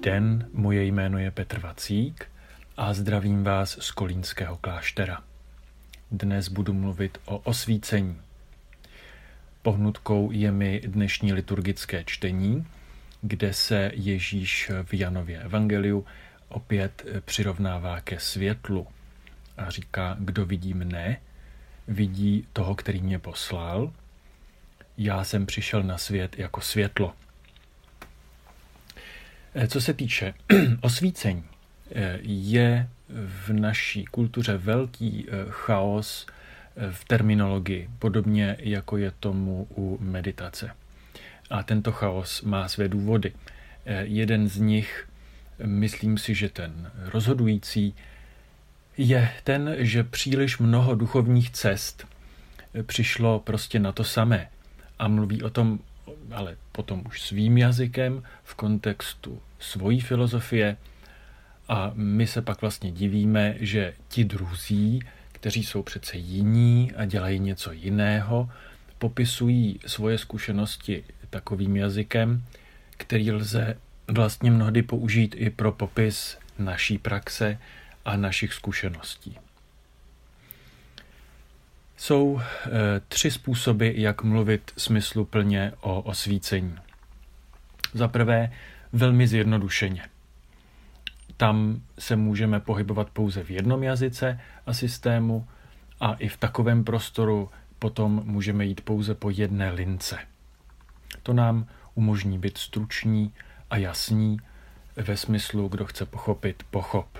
[0.00, 2.26] den, moje jméno je Petr Vacík
[2.76, 5.22] a zdravím vás z Kolínského kláštera.
[6.10, 8.20] Dnes budu mluvit o osvícení.
[9.62, 12.66] Pohnutkou je mi dnešní liturgické čtení,
[13.22, 16.06] kde se Ježíš v Janově evangeliu
[16.48, 18.86] opět přirovnává ke světlu
[19.56, 21.20] a říká, kdo vidí mne,
[21.88, 23.92] vidí toho, který mě poslal.
[24.98, 27.14] Já jsem přišel na svět jako světlo.
[29.54, 30.34] Eh, co se týče
[30.80, 31.44] osvícení,
[31.94, 32.88] eh, je
[33.26, 36.26] v naší kultuře velký eh, chaos
[36.90, 40.70] v terminologii, podobně jako je tomu u meditace.
[41.50, 43.32] A tento chaos má své důvody.
[44.02, 45.08] Jeden z nich,
[45.64, 47.94] myslím si, že ten rozhodující,
[48.96, 52.06] je ten, že příliš mnoho duchovních cest
[52.82, 54.48] přišlo prostě na to samé
[54.98, 55.78] a mluví o tom
[56.32, 60.76] ale potom už svým jazykem v kontextu svojí filozofie
[61.68, 65.00] a my se pak vlastně divíme, že ti druzí,
[65.32, 68.50] kteří jsou přece jiní a dělají něco jiného,
[68.98, 72.44] popisují svoje zkušenosti takovým jazykem,
[72.96, 73.76] který lze
[74.08, 77.58] vlastně mnohdy použít i pro popis naší praxe
[78.04, 79.38] a našich zkušeností.
[82.00, 82.70] Jsou e,
[83.08, 86.76] tři způsoby, jak mluvit smysluplně o osvícení.
[87.94, 88.52] Za prvé,
[88.92, 90.02] velmi zjednodušeně.
[91.36, 95.46] Tam se můžeme pohybovat pouze v jednom jazyce a systému
[96.00, 100.18] a i v takovém prostoru potom můžeme jít pouze po jedné lince.
[101.22, 103.32] To nám umožní být struční
[103.70, 104.40] a jasní
[104.96, 107.18] ve smyslu, kdo chce pochopit, pochop.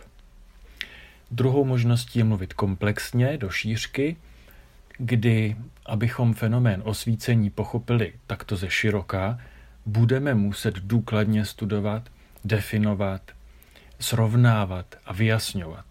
[1.30, 4.16] Druhou možností je mluvit komplexně, do šířky,
[5.00, 5.56] kdy,
[5.86, 9.38] abychom fenomén osvícení pochopili takto ze široka,
[9.86, 12.10] budeme muset důkladně studovat,
[12.44, 13.22] definovat,
[14.00, 15.84] srovnávat a vyjasňovat,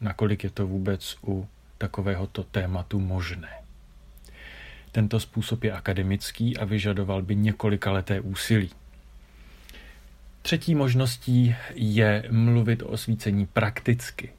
[0.00, 3.48] nakolik je to vůbec u takovéhoto tématu možné.
[4.92, 8.70] Tento způsob je akademický a vyžadoval by několika leté úsilí.
[10.42, 14.32] Třetí možností je mluvit o osvícení prakticky.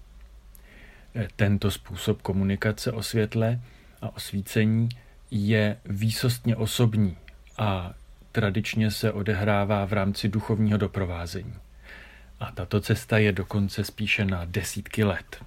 [1.35, 3.59] Tento způsob komunikace o světle
[4.03, 4.89] a osvícení
[5.31, 7.17] je výsostně osobní
[7.57, 7.93] a
[8.31, 11.53] tradičně se odehrává v rámci duchovního doprovázení.
[12.39, 15.43] A tato cesta je dokonce spíše na desítky let.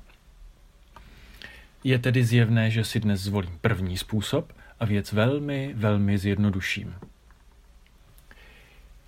[1.84, 6.94] Je tedy zjevné, že si dnes zvolím první způsob a věc velmi, velmi zjednoduším.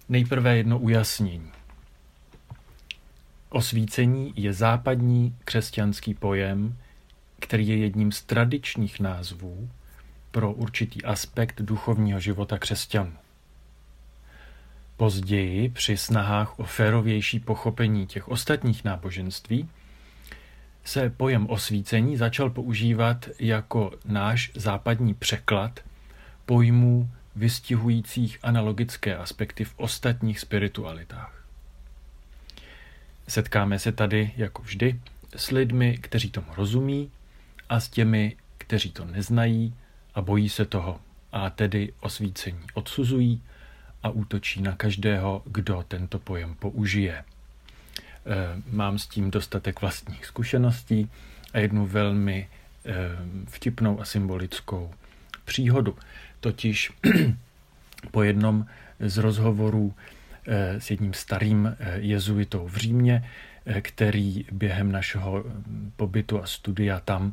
[0.08, 1.52] Nejprve jedno ujasnění.
[3.50, 6.76] Osvícení je západní křesťanský pojem,
[7.40, 9.70] který je jedním z tradičních názvů
[10.30, 13.12] pro určitý aspekt duchovního života křesťanů.
[14.96, 19.68] Později, při snahách o férovější pochopení těch ostatních náboženství,
[20.84, 25.80] se pojem osvícení začal používat jako náš západní překlad
[26.46, 31.44] pojmů vystihujících analogické aspekty v ostatních spiritualitách.
[33.28, 35.00] Setkáme se tady, jako vždy,
[35.36, 37.10] s lidmi, kteří tomu rozumí
[37.68, 39.74] a s těmi, kteří to neznají
[40.14, 41.00] a bojí se toho
[41.32, 43.42] a tedy osvícení odsuzují
[44.02, 47.14] a útočí na každého, kdo tento pojem použije.
[47.14, 47.24] E,
[48.70, 51.10] mám s tím dostatek vlastních zkušeností
[51.52, 52.48] a jednu velmi
[52.86, 52.92] e,
[53.46, 54.94] vtipnou a symbolickou
[55.44, 55.96] příhodu.
[56.40, 56.92] Totiž
[58.10, 58.66] po jednom
[59.00, 59.94] z rozhovorů
[60.46, 63.24] e, s jedním starým jezuitou v Římě
[63.80, 65.44] který během našeho
[65.96, 67.32] pobytu a studia tam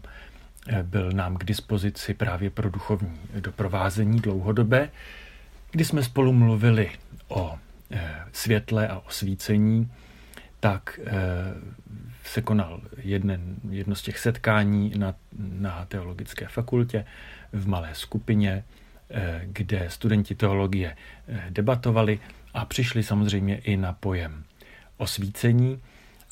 [0.67, 4.89] eh, byl nám k dispozici právě pro duchovní doprovázení dlouhodobé,
[5.71, 6.91] kdy jsme spolu mluvili
[7.27, 7.57] o
[7.91, 9.91] eh, světle a osvícení,
[10.59, 11.11] tak eh,
[12.23, 17.05] se konal jeden, jedno z těch setkání na, na teologické fakultě
[17.51, 18.63] v malé skupině,
[19.45, 20.95] kde studenti teologie
[21.49, 22.19] debatovali
[22.53, 24.43] a přišli samozřejmě i na pojem
[24.97, 25.81] osvícení,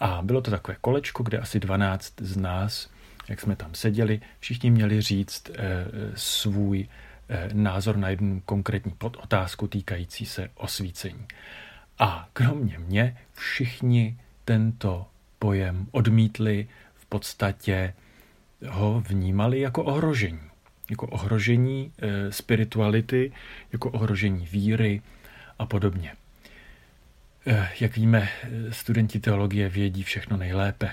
[0.04, 2.90] a bylo to takové kolečko, kde asi 12 z nás,
[3.28, 5.86] jak jsme tam seděli, všichni měli říct e,
[6.16, 6.88] svůj
[7.30, 11.26] e, názor na jednu konkrétní podotázku týkající se osvícení.
[12.00, 15.06] A kromě mě všichni tento
[15.40, 17.94] pojem odmítli, v podstatě
[18.70, 20.50] ho vnímali jako ohrožení.
[20.90, 23.32] Jako ohrožení e, spirituality,
[23.72, 25.02] jako ohrožení víry
[25.60, 26.16] a podobně.
[27.48, 28.30] Eh, jak víme,
[28.70, 30.90] studenti teologie vědí všechno nejlépe.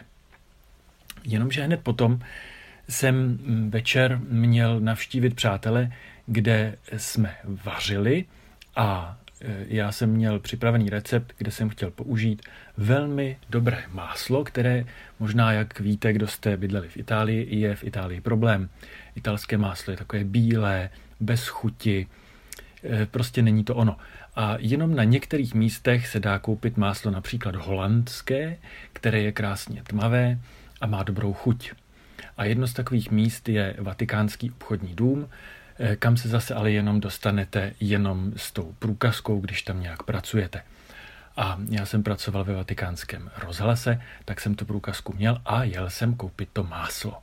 [1.24, 2.20] Jenomže hned potom
[2.88, 3.38] jsem
[3.70, 5.92] večer měl navštívit přátele,
[6.26, 8.24] kde jsme vařili
[8.76, 9.18] a
[9.68, 12.42] já jsem měl připravený recept, kde jsem chtěl použít
[12.76, 14.84] velmi dobré máslo, které
[15.18, 18.68] možná, jak víte, kdo jste bydleli v Itálii, je v Itálii problém.
[19.14, 22.19] Italské máslo je takové bílé, bez chuti, eh,
[23.10, 23.96] prostě není to ono.
[24.36, 28.56] A jenom na některých místech se dá koupit máslo například holandské,
[28.92, 30.38] které je krásně tmavé
[30.80, 31.72] a má dobrou chuť.
[32.36, 35.28] A jedno z takových míst je Vatikánský obchodní dům,
[35.78, 40.62] eh, kam se zase ale jenom dostanete jenom s tou průkazkou, když tam nějak pracujete.
[41.36, 46.14] A já jsem pracoval ve vatikánském rozhlase, tak jsem tu průkazku měl a jel jsem
[46.14, 47.22] koupit to máslo.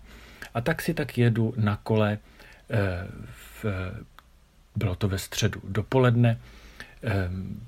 [0.54, 2.18] A tak si tak jedu na kole,
[2.69, 3.07] eh,
[3.63, 3.65] v,
[4.77, 6.39] bylo to ve středu dopoledne,
[7.03, 7.12] eh,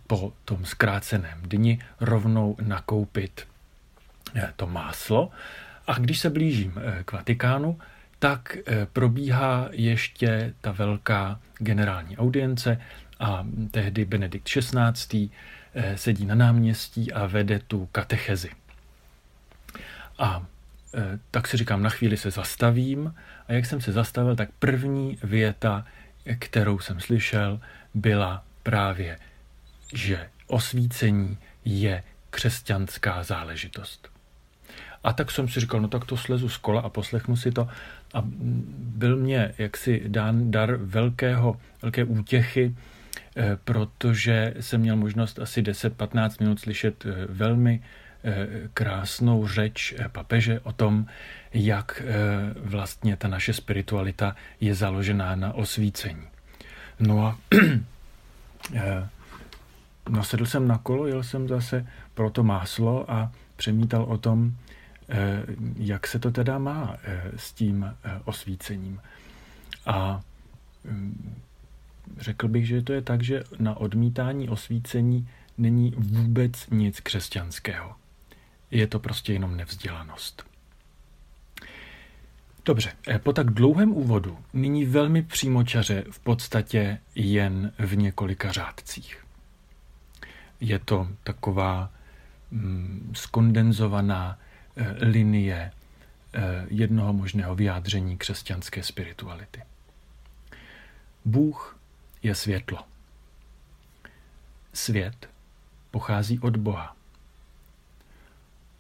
[0.08, 3.48] po tom zkráceném dni rovnou nakoupit
[4.56, 5.32] to máslo
[5.88, 7.80] a když se blížím eh, k Vatikánu,
[8.20, 12.82] tak eh, probíhá ještě ta velká generální audience
[13.20, 15.30] a tehdy Benedikt XVI.
[15.74, 18.50] Eh, sedí na náměstí a vede tu katechezi.
[20.20, 20.46] A
[21.32, 23.14] tak si říkám, na chvíli se zastavím
[23.48, 25.86] a jak jsem se zastavil, tak první věta,
[26.36, 27.60] kterou jsem slyšel,
[27.94, 29.20] byla právě,
[29.94, 34.10] že osvícení je křesťanská záležitost.
[35.04, 37.68] A tak jsem si říkal, no tak to slezu z kola a poslechnu si to.
[38.14, 38.24] A
[38.78, 42.76] byl mě jaksi dán dar velkého, velké útěchy,
[43.38, 47.82] eh, protože jsem měl možnost asi 10-15 minut slyšet eh, velmi
[48.74, 51.06] krásnou řeč papeže o tom,
[51.54, 52.04] jak
[52.56, 56.28] vlastně ta naše spiritualita je založená na osvícení.
[57.00, 57.38] No a
[60.10, 64.54] nasedl jsem na kolo, jel jsem zase pro to máslo a přemítal o tom,
[65.12, 65.44] Eh,
[65.76, 69.02] jak se to teda má eh, s tím eh, osvícením.
[69.86, 70.22] A
[70.84, 71.36] mm,
[72.18, 77.96] řekl bych, že to je tak, že na odmítání osvícení není vůbec nic křesťanského.
[78.72, 80.44] Je to prostě jenom nevzdělanost.
[82.66, 82.92] Dobře,
[83.24, 89.26] po tak dlouhém úvodu nyní velmi přímočaře v podstatě jen v několika řádcích.
[90.60, 91.92] Je to taková
[92.52, 94.40] mm, skondenzovaná
[94.80, 95.72] Eh, linie
[96.34, 99.62] eh, jednoho možného vyjádření křesťanské spirituality.
[101.26, 101.80] Bůh
[102.24, 102.80] je světlo.
[104.74, 105.30] Svět
[105.92, 106.96] pochází od Boha.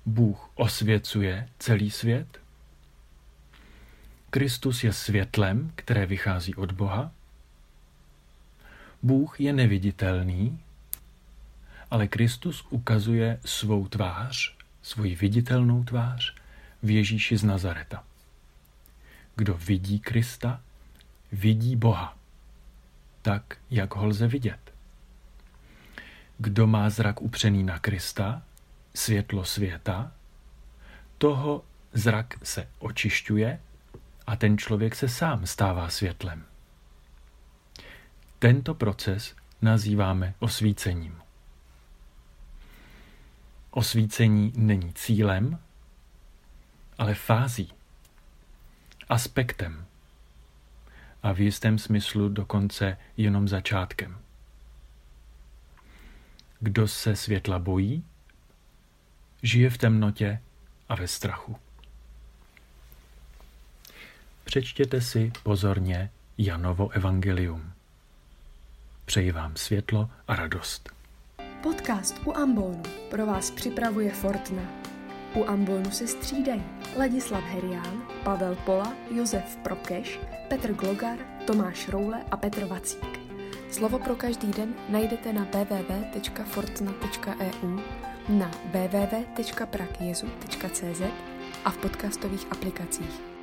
[0.05, 2.39] Bůh osvěcuje celý svět.
[4.29, 7.11] Kristus je světlem, které vychází od Boha.
[9.01, 10.59] Bůh je neviditelný,
[11.91, 16.35] ale Kristus ukazuje svou tvář svoji viditelnou tvář
[16.83, 18.03] v Ježíši z Nazareta.
[19.35, 20.61] Kdo vidí Krista,
[21.31, 22.17] vidí Boha,
[23.21, 24.73] tak, jak ho lze vidět.
[26.37, 28.41] Kdo má zrak upřený na Krista,
[28.93, 30.11] světlo světa,
[31.17, 31.63] toho
[31.93, 33.59] zrak se očišťuje
[34.27, 36.45] a ten člověk se sám stává světlem.
[38.39, 41.21] Tento proces nazýváme osvícením.
[43.71, 45.59] Osvícení není cílem,
[46.97, 47.73] ale fází,
[49.09, 49.85] aspektem
[51.23, 54.17] a v jistém smyslu dokonce jenom začátkem.
[56.59, 58.03] Kdo se světla bojí,
[59.43, 60.39] žije v temnotě
[60.89, 61.55] a ve strachu.
[64.43, 67.71] Přečtěte si pozorně Janovo evangelium.
[69.05, 70.89] Přeji vám světlo a radost.
[71.63, 74.61] Podcast u Ambonu pro vás připravuje Fortna.
[75.33, 76.63] U Ambonu se střídají
[76.97, 81.17] Ladislav Herián, Pavel Pola, Josef Prokeš, Petr Glogar,
[81.47, 83.19] Tomáš Roule a Petr Vacík.
[83.71, 86.59] Slovo pro každý den najdete na www.fortna.eu,
[88.29, 91.01] na www.prakjezu.cz
[91.65, 93.38] a v podcastových aplikacích.